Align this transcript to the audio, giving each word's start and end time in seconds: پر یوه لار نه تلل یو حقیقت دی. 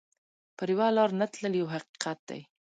پر 0.57 0.67
یوه 0.73 0.87
لار 0.97 1.09
نه 1.19 1.25
تلل 1.33 1.53
یو 1.61 1.67
حقیقت 1.75 2.19
دی. 2.29 2.41